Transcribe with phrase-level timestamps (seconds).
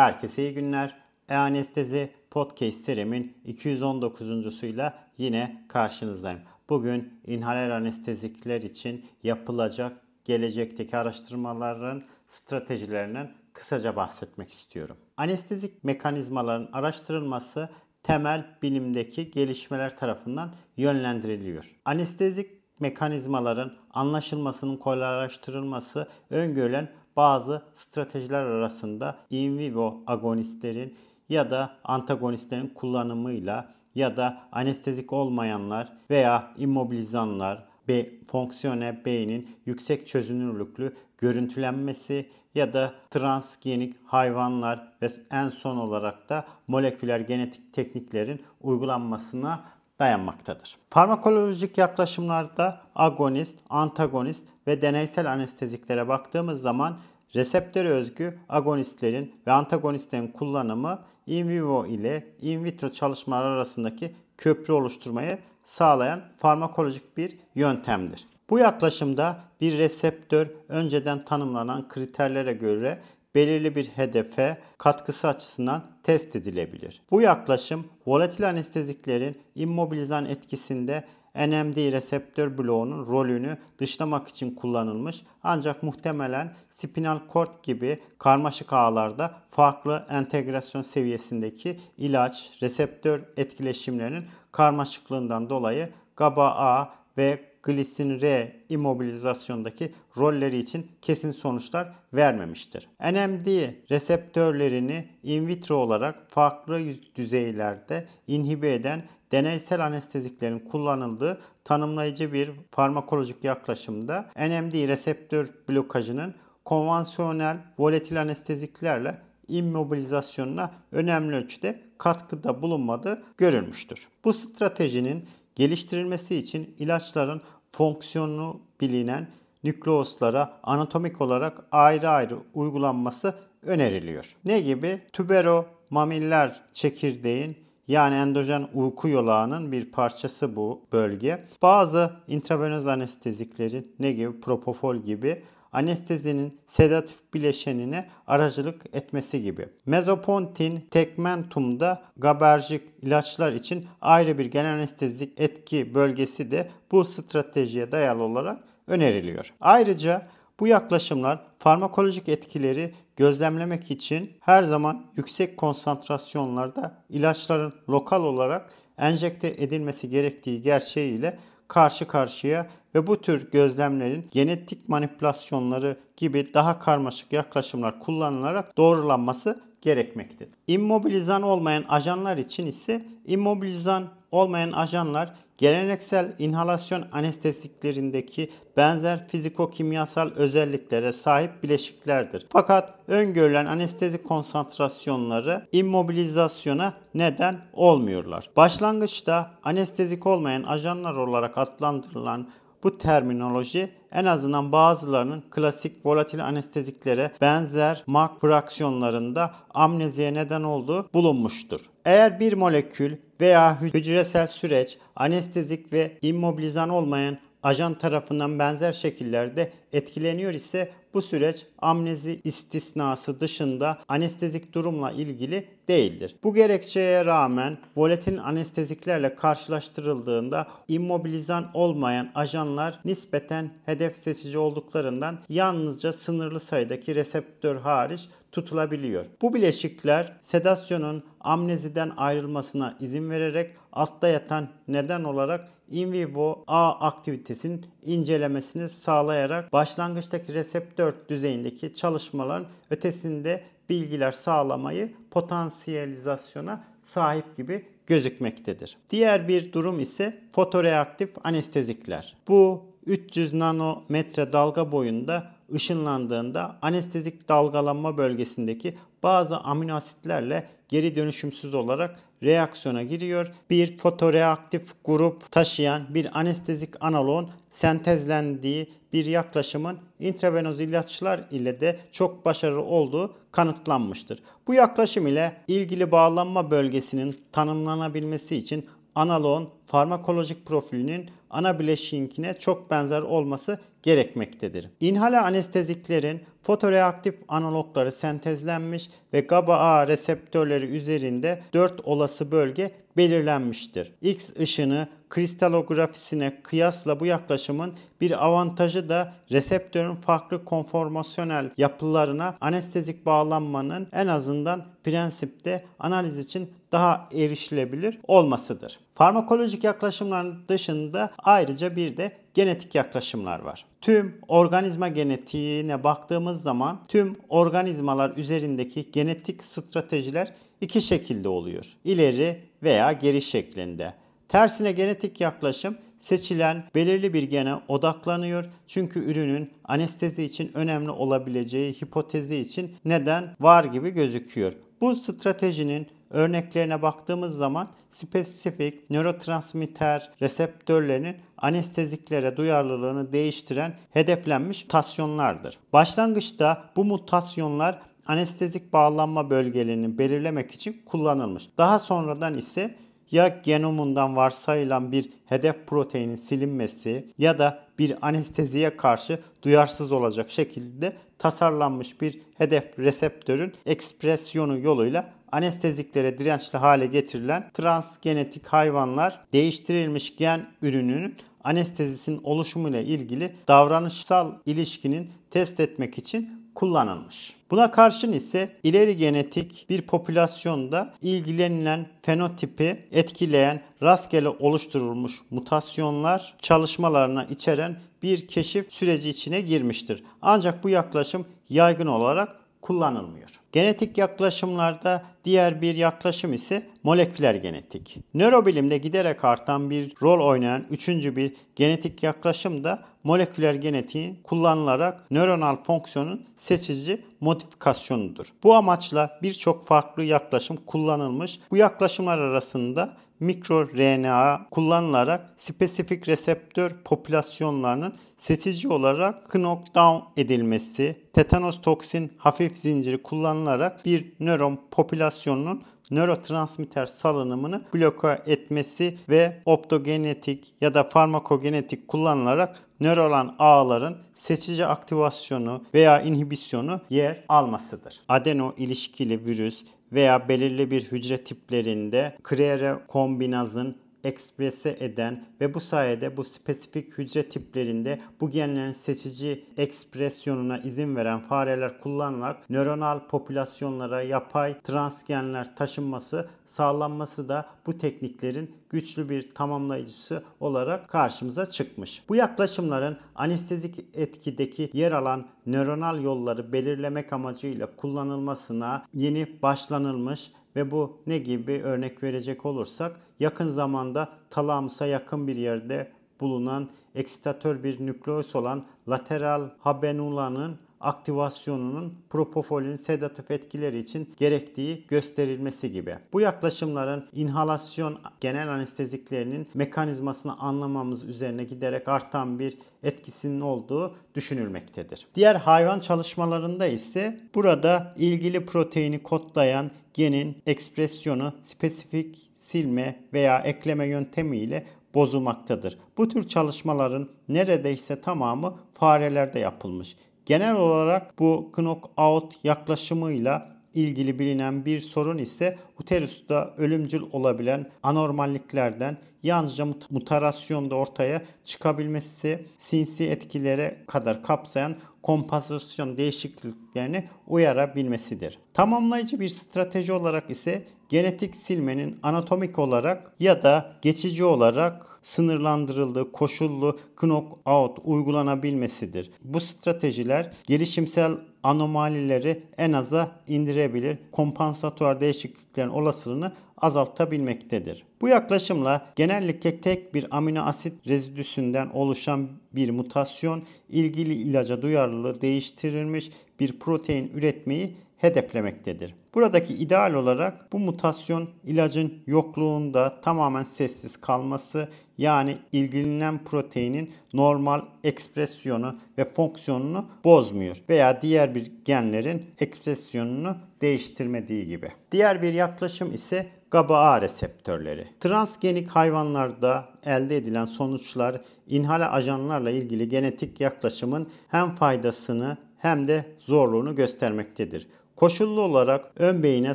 [0.00, 0.96] Herkese iyi günler.
[1.28, 6.40] E-Anestezi Podcast serimin 219.suyla yine karşınızdayım.
[6.68, 14.96] Bugün inhaler anestezikler için yapılacak gelecekteki araştırmaların stratejilerinden kısaca bahsetmek istiyorum.
[15.16, 17.68] Anestezik mekanizmaların araştırılması
[18.02, 21.76] temel bilimdeki gelişmeler tarafından yönlendiriliyor.
[21.84, 30.96] Anestezik mekanizmaların anlaşılmasının kolaylaştırılması öngörülen bazı stratejiler arasında in vivo agonistlerin
[31.28, 40.96] ya da antagonistlerin kullanımıyla ya da anestezik olmayanlar veya immobilizanlar ve fonksiyone beynin yüksek çözünürlüklü
[41.18, 49.64] görüntülenmesi ya da transgenik hayvanlar ve en son olarak da moleküler genetik tekniklerin uygulanmasına
[50.00, 50.76] dayanmaktadır.
[50.90, 56.98] Farmakolojik yaklaşımlarda agonist, antagonist ve deneysel anesteziklere baktığımız zaman
[57.34, 65.38] reseptör özgü agonistlerin ve antagonistlerin kullanımı in vivo ile in vitro çalışmalar arasındaki köprü oluşturmayı
[65.64, 68.26] sağlayan farmakolojik bir yöntemdir.
[68.50, 73.02] Bu yaklaşımda bir reseptör önceden tanımlanan kriterlere göre
[73.34, 77.02] belirli bir hedefe katkısı açısından test edilebilir.
[77.10, 86.54] Bu yaklaşım volatil anesteziklerin immobilizan etkisinde NMD reseptör bloğunun rolünü dışlamak için kullanılmış ancak muhtemelen
[86.70, 97.49] spinal cord gibi karmaşık ağlarda farklı entegrasyon seviyesindeki ilaç reseptör etkileşimlerinin karmaşıklığından dolayı GABA-A ve
[97.62, 102.88] glisin R immobilizasyondaki rolleri için kesin sonuçlar vermemiştir.
[103.00, 106.80] NMD reseptörlerini in vitro olarak farklı
[107.16, 116.34] düzeylerde inhibe eden deneysel anesteziklerin kullanıldığı tanımlayıcı bir farmakolojik yaklaşımda NMD reseptör blokajının
[116.64, 119.18] konvansiyonel volatil anesteziklerle
[119.48, 124.08] immobilizasyonuna önemli ölçüde katkıda bulunmadığı görülmüştür.
[124.24, 125.24] Bu stratejinin
[125.54, 127.42] geliştirilmesi için ilaçların
[127.72, 129.28] fonksiyonu bilinen
[129.64, 134.36] nükleoslara anatomik olarak ayrı ayrı uygulanması öneriliyor.
[134.44, 135.00] Ne gibi?
[135.12, 137.56] Tubero mamiller çekirdeğin
[137.88, 141.44] yani endojen uyku yolağının bir parçası bu bölge.
[141.62, 145.42] Bazı intravenöz anesteziklerin ne gibi propofol gibi
[145.72, 149.68] anestezinin sedatif bileşenine aracılık etmesi gibi.
[149.86, 158.22] Mezopontin tegmentumda gaberjik ilaçlar için ayrı bir genel anestezik etki bölgesi de bu stratejiye dayalı
[158.22, 159.52] olarak öneriliyor.
[159.60, 160.28] Ayrıca
[160.60, 170.08] bu yaklaşımlar farmakolojik etkileri gözlemlemek için her zaman yüksek konsantrasyonlarda ilaçların lokal olarak enjekte edilmesi
[170.08, 171.38] gerektiği gerçeğiyle
[171.70, 180.54] karşı karşıya ve bu tür gözlemlerin genetik manipülasyonları gibi daha karmaşık yaklaşımlar kullanılarak doğrulanması gerekmektedir.
[180.66, 191.62] İmmobilizan olmayan ajanlar için ise immobilizan olmayan ajanlar geleneksel inhalasyon anesteziklerindeki benzer fiziko-kimyasal özelliklere sahip
[191.62, 192.46] bileşiklerdir.
[192.50, 198.50] Fakat öngörülen anestezi konsantrasyonları immobilizasyona neden olmuyorlar.
[198.56, 202.48] Başlangıçta anestezik olmayan ajanlar olarak adlandırılan
[202.82, 211.80] bu terminoloji en azından bazılarının klasik volatil anesteziklere benzer mak fraksiyonlarında amneziye neden olduğu bulunmuştur.
[212.04, 220.54] Eğer bir molekül veya hücresel süreç anestezik ve immobilizan olmayan ajan tarafından benzer şekillerde etkileniyor
[220.54, 226.36] ise bu süreç amnezi istisnası dışında anestezik durumla ilgili değildir.
[226.44, 236.60] Bu gerekçeye rağmen volatil anesteziklerle karşılaştırıldığında immobilizan olmayan ajanlar nispeten hedef seçici olduklarından yalnızca sınırlı
[236.60, 239.26] sayıdaki reseptör hariç tutulabiliyor.
[239.42, 247.86] Bu bileşikler sedasyonun amneziden ayrılmasına izin vererek altta yatan neden olarak in vivo A aktivitesinin
[248.02, 258.96] incelemesini sağlayarak başlangıçtaki reseptör düzeyindeki çalışmaların ötesinde bilgiler sağlamayı potansiyelizasyona sahip gibi gözükmektedir.
[259.10, 262.36] Diğer bir durum ise fotoreaktif anestezikler.
[262.48, 272.18] Bu 300 nanometre dalga boyunda ışınlandığında anestezik dalgalanma bölgesindeki bazı amino asitlerle geri dönüşümsüz olarak
[272.42, 273.52] reaksiyona giriyor.
[273.70, 282.44] Bir fotoreaktif grup taşıyan bir anestezik analoğun sentezlendiği bir yaklaşımın intravenöz ilaçlar ile de çok
[282.44, 284.42] başarılı olduğu kanıtlanmıştır.
[284.66, 293.22] Bu yaklaşım ile ilgili bağlanma bölgesinin tanımlanabilmesi için analoğun farmakolojik profilinin ana bileşiğinkine çok benzer
[293.22, 294.90] olması gerekmektedir.
[295.00, 304.12] İnhale anesteziklerin fotoreaktif analogları sentezlenmiş ve GABA-A reseptörleri üzerinde 4 olası bölge belirlenmiştir.
[304.22, 314.08] X ışını kristalografisine kıyasla bu yaklaşımın bir avantajı da reseptörün farklı konformasyonel yapılarına anestezik bağlanmanın
[314.12, 318.98] en azından prensipte analiz için daha erişilebilir olmasıdır.
[319.14, 323.84] Farmakolojik yaklaşımların dışında ayrıca bir de genetik yaklaşımlar var.
[324.00, 331.86] Tüm organizma genetiğine baktığımız zaman tüm organizmalar üzerindeki genetik stratejiler iki şekilde oluyor.
[332.04, 334.14] İleri veya geri şeklinde.
[334.50, 338.64] Tersine genetik yaklaşım seçilen belirli bir gene odaklanıyor.
[338.86, 344.72] Çünkü ürünün anestezi için önemli olabileceği hipotezi için neden var gibi gözüküyor.
[345.00, 355.78] Bu stratejinin örneklerine baktığımız zaman spesifik nörotransmitter reseptörlerinin anesteziklere duyarlılığını değiştiren hedeflenmiş mutasyonlardır.
[355.92, 361.68] Başlangıçta bu mutasyonlar anestezik bağlanma bölgelerini belirlemek için kullanılmış.
[361.78, 362.94] Daha sonradan ise
[363.30, 371.16] ya genomundan varsayılan bir hedef proteinin silinmesi ya da bir anesteziye karşı duyarsız olacak şekilde
[371.38, 381.36] tasarlanmış bir hedef reseptörün ekspresyonu yoluyla anesteziklere dirençli hale getirilen transgenetik hayvanlar değiştirilmiş gen ürününün
[381.64, 387.56] anestezisinin oluşumuyla ilgili davranışsal ilişkinin test etmek için kullanılmış.
[387.70, 397.96] Buna karşın ise ileri genetik bir popülasyonda ilgilenilen fenotipi etkileyen rastgele oluşturulmuş mutasyonlar çalışmalarına içeren
[398.22, 400.22] bir keşif süreci içine girmiştir.
[400.42, 403.50] Ancak bu yaklaşım yaygın olarak kullanılmıyor.
[403.72, 408.18] Genetik yaklaşımlarda diğer bir yaklaşım ise moleküler genetik.
[408.34, 415.76] Nörobilimde giderek artan bir rol oynayan üçüncü bir genetik yaklaşım da moleküler genetiğin kullanılarak nöronal
[415.76, 418.46] fonksiyonun seçici modifikasyonudur.
[418.62, 421.60] Bu amaçla birçok farklı yaklaşım kullanılmış.
[421.70, 432.32] Bu yaklaşımlar arasında mikro RNA kullanılarak spesifik reseptör popülasyonlarının seçici olarak knockdown edilmesi, tetanos toksin
[432.38, 442.08] hafif zinciri kullanılarak bir nöron popülasyonunun nörotransmitter salınımını bloke etmesi ve optogenetik ya da farmakogenetik
[442.08, 448.20] kullanılarak nöral ağların seçici aktivasyonu veya inhibisyonu yer almasıdır.
[448.28, 456.36] Adeno ilişkili virüs veya belirli bir hücre tiplerinde krere kombinazın eksprese eden ve bu sayede
[456.36, 464.80] bu spesifik hücre tiplerinde bu genlerin seçici ekspresyonuna izin veren fareler kullanılarak nöronal popülasyonlara yapay
[464.80, 472.22] transgenler taşınması sağlanması da bu tekniklerin güçlü bir tamamlayıcısı olarak karşımıza çıkmış.
[472.28, 481.16] Bu yaklaşımların anestezik etkideki yer alan nöronal yolları belirlemek amacıyla kullanılmasına yeni başlanılmış ve bu
[481.26, 488.56] ne gibi örnek verecek olursak yakın zamanda talamusa yakın bir yerde bulunan eksitatör bir nükleus
[488.56, 496.16] olan lateral habenulanın aktivasyonunun propofolin sedatif etkileri için gerektiği gösterilmesi gibi.
[496.32, 505.26] Bu yaklaşımların inhalasyon genel anesteziklerinin mekanizmasını anlamamız üzerine giderek artan bir etkisinin olduğu düşünülmektedir.
[505.34, 514.86] Diğer hayvan çalışmalarında ise burada ilgili proteini kodlayan genin ekspresyonu spesifik silme veya ekleme yöntemiyle
[515.14, 515.98] bozulmaktadır.
[516.16, 520.16] Bu tür çalışmaların neredeyse tamamı farelerde yapılmış.
[520.46, 529.86] Genel olarak bu knockout yaklaşımıyla ilgili bilinen bir sorun ise uterusta ölümcül olabilen anormalliklerden yalnızca
[530.10, 538.58] mutarasyonda ortaya çıkabilmesi sinsi etkilere kadar kapsayan kompozisyon değişikliklerini uyarabilmesidir.
[538.74, 546.98] Tamamlayıcı bir strateji olarak ise genetik silmenin anatomik olarak ya da geçici olarak sınırlandırıldığı koşullu
[547.16, 549.30] knock-out uygulanabilmesidir.
[549.44, 558.04] Bu stratejiler gelişimsel anomalileri en aza indirebilir, kompansatuar değişikliklerin olasılığını azaltabilmektedir.
[558.20, 566.30] Bu yaklaşımla genellikle tek bir amino asit rezidüsünden oluşan bir mutasyon ilgili ilaca duyarlılığı değiştirilmiş
[566.60, 569.14] bir protein üretmeyi hedeflemektedir.
[569.34, 578.96] Buradaki ideal olarak bu mutasyon ilacın yokluğunda tamamen sessiz kalması yani ilgilenen proteinin normal ekspresyonu
[579.18, 584.92] ve fonksiyonunu bozmuyor veya diğer bir genlerin ekspresyonunu değiştirmediği gibi.
[585.12, 588.08] Diğer bir yaklaşım ise GABA-A reseptörleri.
[588.20, 596.94] Transgenik hayvanlarda elde edilen sonuçlar inhale ajanlarla ilgili genetik yaklaşımın hem faydasını hem de zorluğunu
[596.94, 597.86] göstermektedir.
[598.20, 599.74] Koşullu olarak ön beyine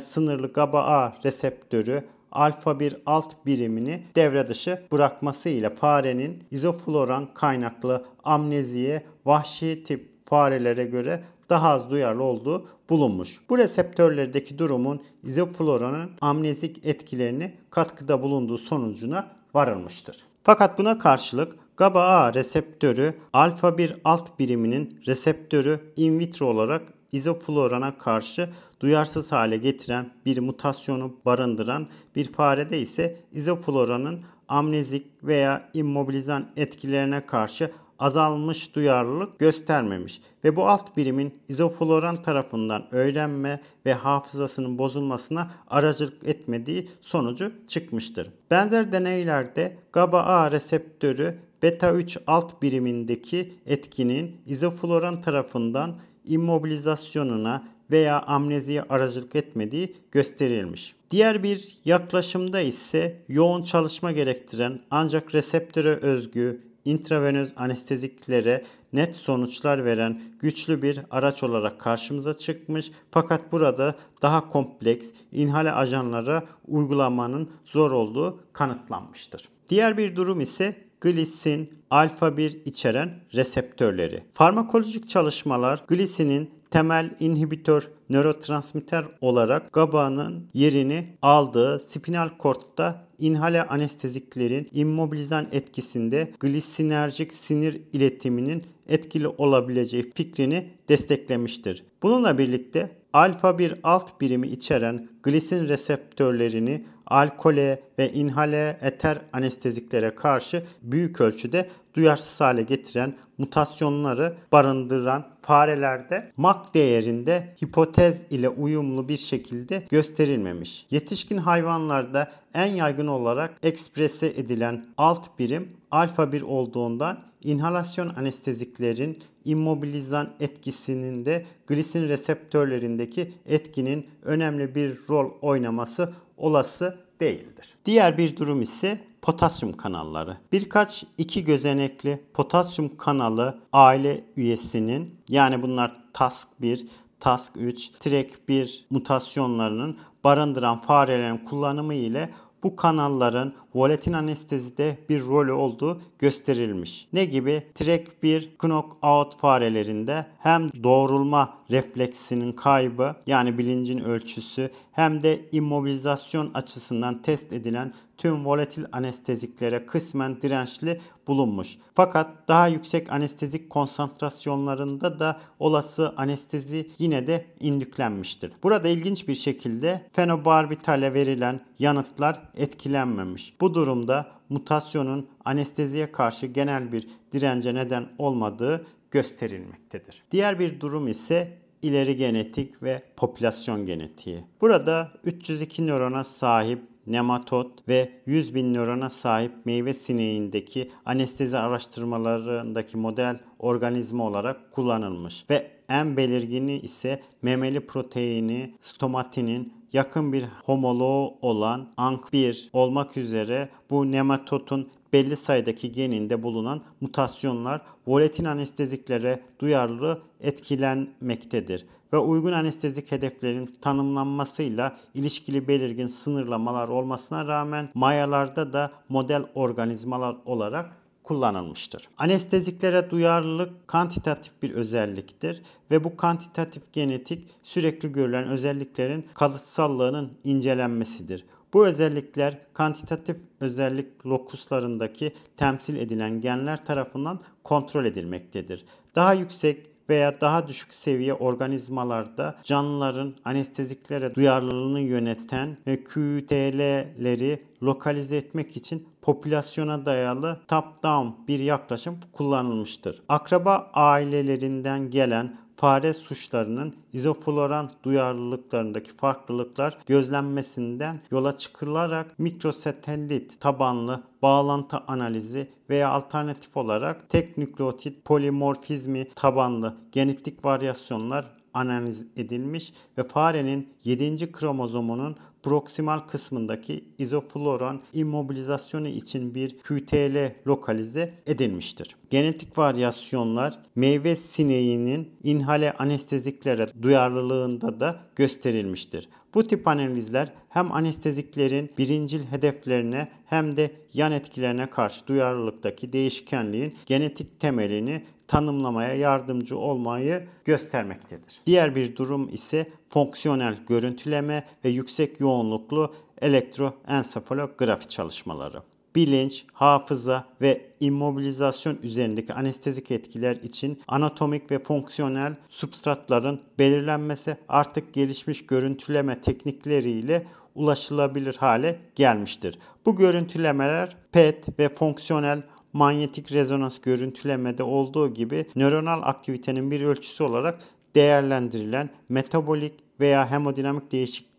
[0.00, 9.02] sınırlı GABA-A reseptörü alfa 1 alt birimini devre dışı bırakması ile farenin izofloran kaynaklı amneziye
[9.24, 13.40] vahşi tip farelere göre daha az duyarlı olduğu bulunmuş.
[13.50, 20.16] Bu reseptörlerdeki durumun izofloranın amnezik etkilerini katkıda bulunduğu sonucuna varılmıştır.
[20.44, 28.48] Fakat buna karşılık GABA-A reseptörü alfa 1 alt biriminin reseptörü in vitro olarak izoflorana karşı
[28.80, 31.86] duyarsız hale getiren bir mutasyonu barındıran
[32.16, 40.96] bir farede ise izofloranın amnezik veya immobilizan etkilerine karşı azalmış duyarlılık göstermemiş ve bu alt
[40.96, 48.30] birimin izofloran tarafından öğrenme ve hafızasının bozulmasına aracılık etmediği sonucu çıkmıştır.
[48.50, 55.96] Benzer deneylerde GABA-A reseptörü beta 3 alt birimindeki etkinin izofloran tarafından
[56.26, 60.94] immobilizasyonuna veya amneziye aracılık etmediği gösterilmiş.
[61.10, 70.22] Diğer bir yaklaşımda ise yoğun çalışma gerektiren ancak reseptöre özgü intravenöz anesteziklere net sonuçlar veren
[70.40, 72.90] güçlü bir araç olarak karşımıza çıkmış.
[73.10, 79.48] Fakat burada daha kompleks inhale ajanlara uygulamanın zor olduğu kanıtlanmıştır.
[79.68, 84.22] Diğer bir durum ise glisin alfa 1 içeren reseptörleri.
[84.32, 95.48] Farmakolojik çalışmalar glisinin temel inhibitör nörotransmitter olarak GABA'nın yerini aldığı spinal kortta inhale anesteziklerin immobilizan
[95.52, 101.84] etkisinde glisinerjik sinir iletiminin etkili olabileceği fikrini desteklemiştir.
[102.02, 110.62] Bununla birlikte alfa 1 alt birimi içeren glisin reseptörlerini alkole ve inhale eter anesteziklere karşı
[110.82, 119.86] büyük ölçüde duyarsız hale getiren mutasyonları barındıran farelerde MAC değerinde hipotez ile uyumlu bir şekilde
[119.90, 120.86] gösterilmemiş.
[120.90, 130.30] Yetişkin hayvanlarda en yaygın olarak eksprese edilen alt birim alfa 1 olduğundan inhalasyon anesteziklerin immobilizan
[130.40, 137.68] etkisinin de glisin reseptörlerindeki etkinin önemli bir rol oynaması olası değildir.
[137.84, 140.36] Diğer bir durum ise potasyum kanalları.
[140.52, 146.86] Birkaç iki gözenekli potasyum kanalı aile üyesinin yani bunlar TASK1,
[147.20, 152.30] TASK3, TREK1 mutasyonlarının barındıran farelerin kullanımı ile
[152.62, 157.08] bu kanalların volatil anestezide bir rolü olduğu gösterilmiş.
[157.12, 157.62] Ne gibi?
[157.74, 167.22] Trek 1 knockout farelerinde hem doğrulma refleksinin kaybı yani bilincin ölçüsü hem de immobilizasyon açısından
[167.22, 171.78] test edilen tüm volatil anesteziklere kısmen dirençli bulunmuş.
[171.94, 178.52] Fakat daha yüksek anestezik konsantrasyonlarında da olası anestezi yine de indüklenmiştir.
[178.62, 183.54] Burada ilginç bir şekilde fenobarbitale verilen yanıtlar etkilenmemiş.
[183.60, 190.22] Bu durumda mutasyonun anesteziye karşı genel bir dirence neden olmadığı gösterilmektedir.
[190.30, 194.44] Diğer bir durum ise ileri genetik ve popülasyon genetiği.
[194.60, 203.38] Burada 302 nörona sahip nematot ve 100 bin nörona sahip meyve sineğindeki anestezi araştırmalarındaki model
[203.58, 212.68] organizma olarak kullanılmış ve en belirgini ise memeli proteini stomatinin yakın bir homoloğu olan ANK1
[212.72, 222.52] olmak üzere bu nematotun belli sayıdaki geninde bulunan mutasyonlar volatil anesteziklere duyarlı etkilenmektedir ve uygun
[222.52, 232.08] anestezik hedeflerin tanımlanmasıyla ilişkili belirgin sınırlamalar olmasına rağmen mayalarda da model organizmalar olarak kullanılmıştır.
[232.18, 241.44] Anesteziklere duyarlılık kantitatif bir özelliktir ve bu kantitatif genetik sürekli görülen özelliklerin kalıtsallığının incelenmesidir.
[241.72, 248.84] Bu özellikler kantitatif özellik lokuslarındaki temsil edilen genler tarafından kontrol edilmektedir.
[249.14, 259.08] Daha yüksek veya daha düşük seviye organizmalarda canlıların anesteziklere duyarlılığını yöneten QTL'leri lokalize etmek için
[259.22, 263.22] popülasyona dayalı top-down bir yaklaşım kullanılmıştır.
[263.28, 275.68] Akraba ailelerinden gelen fare suçlarının izofloran duyarlılıklarındaki farklılıklar gözlenmesinden yola çıkılarak mikrosatelit tabanlı bağlantı analizi
[275.90, 284.52] veya alternatif olarak tek nükleotit polimorfizmi tabanlı genetik varyasyonlar analiz edilmiş ve farenin 7.
[284.52, 292.16] kromozomunun proksimal kısmındaki izofloran immobilizasyonu için bir QTL lokalize edilmiştir.
[292.30, 299.28] Genetik varyasyonlar meyve sineğinin inhale anesteziklere duyarlılığında da gösterilmiştir.
[299.56, 307.60] Bu tip analizler hem anesteziklerin birincil hedeflerine hem de yan etkilerine karşı duyarlılıktaki değişkenliğin genetik
[307.60, 311.60] temelini tanımlamaya yardımcı olmayı göstermektedir.
[311.66, 318.82] Diğer bir durum ise fonksiyonel görüntüleme ve yüksek yoğunluklu elektroensefalografi çalışmaları
[319.16, 328.66] bilinç, hafıza ve immobilizasyon üzerindeki anestezik etkiler için anatomik ve fonksiyonel substratların belirlenmesi artık gelişmiş
[328.66, 332.78] görüntüleme teknikleriyle ulaşılabilir hale gelmiştir.
[333.06, 340.80] Bu görüntülemeler PET ve fonksiyonel manyetik rezonans görüntülemede olduğu gibi nöronal aktivitenin bir ölçüsü olarak
[341.14, 344.10] değerlendirilen metabolik veya hemodinamik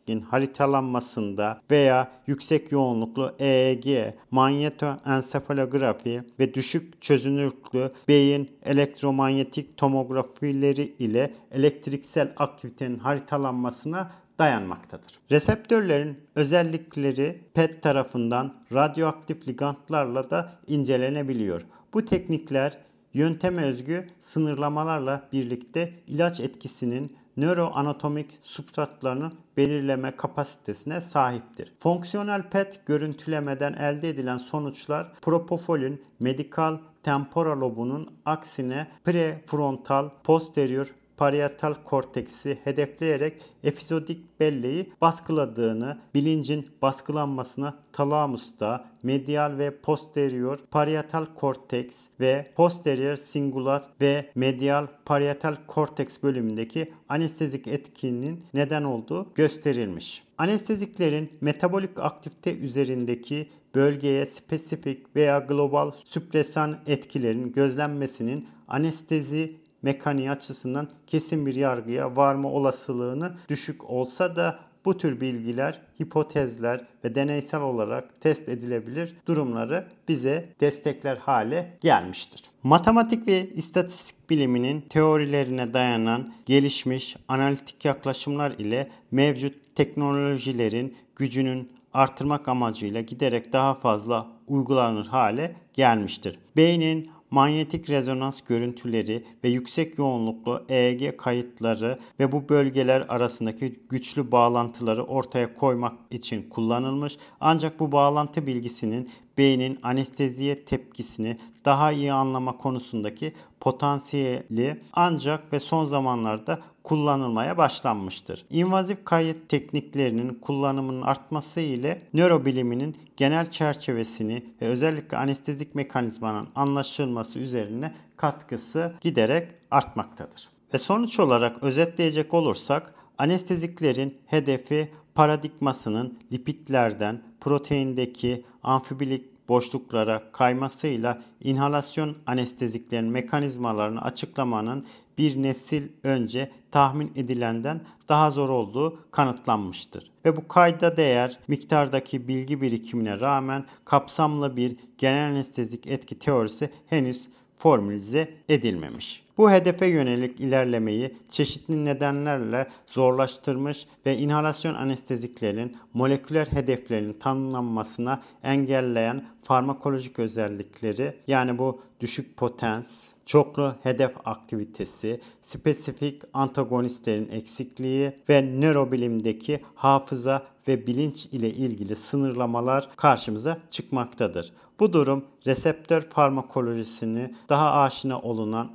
[0.08, 12.34] değişikliğin haritalanmasında veya yüksek yoğunluklu EEG, manyetoensefalografi ve düşük çözünürlüklü beyin elektromanyetik tomografileri ile elektriksel
[12.38, 15.20] aktivitenin haritalanmasına dayanmaktadır.
[15.32, 21.62] Reseptörlerin özellikleri PET tarafından radyoaktif ligandlarla da incelenebiliyor.
[21.94, 22.78] Bu teknikler
[23.14, 31.74] yönteme özgü sınırlamalarla birlikte ilaç etkisinin nöroanatomik substratlarının belirleme kapasitesine sahiptir.
[31.80, 40.88] Fonksiyonel PET görüntülemeden elde edilen sonuçlar propofolin medikal temporal lobunun aksine prefrontal posterior
[41.18, 52.52] parietal korteksi hedefleyerek epizodik belleği baskıladığını, bilincin baskılanmasına talamusta, medial ve posterior parietal korteks ve
[52.56, 60.24] posterior singular ve medial parietal korteks bölümündeki anestezik etkinin neden olduğu gösterilmiş.
[60.38, 71.46] Anesteziklerin metabolik aktivite üzerindeki bölgeye spesifik veya global süpresan etkilerin gözlenmesinin anestezi mekaniği açısından kesin
[71.46, 78.50] bir yargıya varma olasılığını düşük olsa da bu tür bilgiler, hipotezler ve deneysel olarak test
[78.50, 82.44] edilebilir durumları bize destekler hale gelmiştir.
[82.64, 93.02] Matematik ve istatistik biliminin teorilerine dayanan gelişmiş analitik yaklaşımlar ile mevcut teknolojilerin gücünün artırmak amacıyla
[93.02, 96.40] giderek daha fazla uygulanır hale gelmiştir.
[96.56, 105.04] Beynin manyetik rezonans görüntüleri ve yüksek yoğunluklu EEG kayıtları ve bu bölgeler arasındaki güçlü bağlantıları
[105.04, 107.18] ortaya koymak için kullanılmış.
[107.40, 115.86] Ancak bu bağlantı bilgisinin beynin anesteziye tepkisini daha iyi anlama konusundaki potansiyeli ancak ve son
[115.86, 118.46] zamanlarda kullanılmaya başlanmıştır.
[118.50, 127.96] İnvazif kayıt tekniklerinin kullanımının artması ile nörobiliminin genel çerçevesini ve özellikle anestezik mekanizmanın anlaşılması üzerine
[128.18, 130.50] katkısı giderek artmaktadır.
[130.74, 143.06] Ve sonuç olarak özetleyecek olursak anesteziklerin hedefi paradigmasının lipidlerden proteindeki amfibilik boşluklara kaymasıyla inhalasyon anesteziklerin
[143.06, 144.86] mekanizmalarını açıklamanın
[145.18, 150.12] bir nesil önce tahmin edilenden daha zor olduğu kanıtlanmıştır.
[150.26, 157.30] Ve bu kayda değer miktardaki bilgi birikimine rağmen kapsamlı bir genel anestezik etki teorisi henüz
[157.58, 159.27] formülize edilmemiş.
[159.38, 170.20] Bu hedefe yönelik ilerlemeyi çeşitli nedenlerle zorlaştırmış ve inhalasyon anesteziklerin moleküler hedeflerinin tanımlanmasına engelleyen farmakolojik
[170.20, 180.88] özellikleri yani bu düşük potens, çoklu hedef aktivitesi, spesifik antagonistlerin eksikliği ve nörobilimdeki hafıza ve
[180.88, 184.54] bilinç ile ilgili sınırlamalar karşımıza çıkmaktadır.
[184.80, 188.72] Bu durum reseptör farmakolojisini daha aşina olunan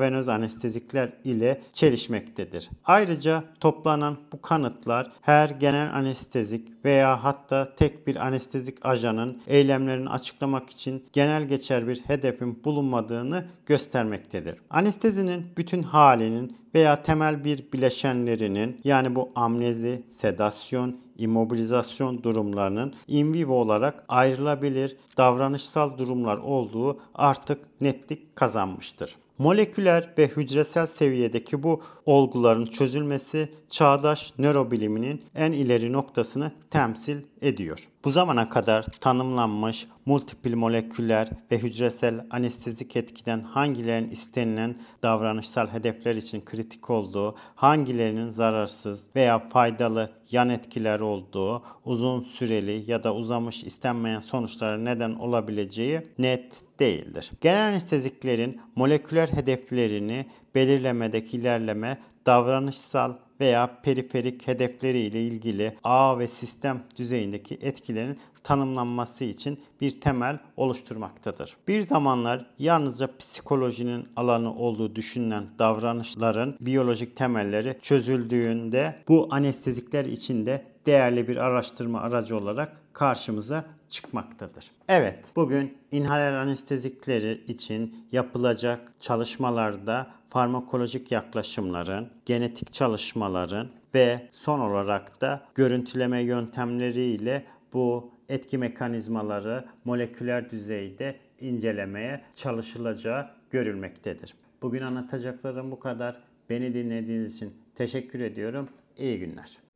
[0.00, 2.70] intravenöz anestezikler ile çelişmektedir.
[2.84, 10.70] Ayrıca toplanan bu kanıtlar her genel anestezik veya hatta tek bir anestezik ajanın eylemlerini açıklamak
[10.70, 14.58] için genel geçer bir hedefin bulunmadığını göstermektedir.
[14.70, 23.54] Anestezinin bütün halinin veya temel bir bileşenlerinin yani bu amnezi, sedasyon, immobilizasyon durumlarının in vivo
[23.54, 29.16] olarak ayrılabilir davranışsal durumlar olduğu artık netlik kazanmıştır.
[29.40, 37.88] Moleküler ve hücresel seviyedeki bu olguların çözülmesi çağdaş nörobiliminin en ileri noktasını temsil ediyor.
[38.04, 46.44] Bu zamana kadar tanımlanmış multiple moleküler ve hücresel anestezik etkiden hangilerinin istenilen davranışsal hedefler için
[46.44, 54.20] kritik olduğu, hangilerinin zararsız veya faydalı yan etkiler olduğu, uzun süreli ya da uzamış istenmeyen
[54.20, 57.30] sonuçlara neden olabileceği net değildir.
[57.40, 66.82] Genel anesteziklerin moleküler hedeflerini belirlemedeki ilerleme davranışsal veya periferik hedefleri ile ilgili ağ ve sistem
[66.98, 71.56] düzeyindeki etkilerin tanımlanması için bir temel oluşturmaktadır.
[71.68, 81.28] Bir zamanlar yalnızca psikolojinin alanı olduğu düşünülen davranışların biyolojik temelleri çözüldüğünde bu anestezikler içinde değerli
[81.28, 84.70] bir araştırma aracı olarak karşımıza çıkmaktadır.
[84.88, 95.42] Evet, bugün inhaler anestezikleri için yapılacak çalışmalarda farmakolojik yaklaşımların, genetik çalışmaların ve son olarak da
[95.54, 104.34] görüntüleme yöntemleriyle bu etki mekanizmaları moleküler düzeyde incelemeye çalışılacağı görülmektedir.
[104.62, 106.22] Bugün anlatacaklarım bu kadar.
[106.50, 108.68] Beni dinlediğiniz için teşekkür ediyorum.
[108.98, 109.69] İyi günler.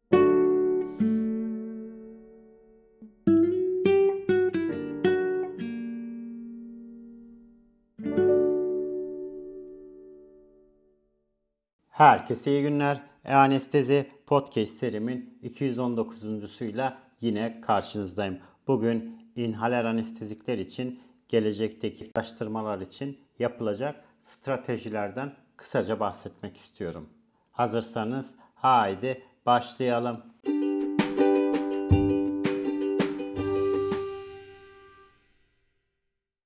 [12.05, 13.01] Herkese iyi günler.
[13.25, 18.39] E-Anestezi Podcast serimin 219.suyla yine karşınızdayım.
[18.67, 27.09] Bugün inhaler anestezikler için gelecekteki araştırmalar için yapılacak stratejilerden kısaca bahsetmek istiyorum.
[27.53, 30.23] Hazırsanız haydi başlayalım.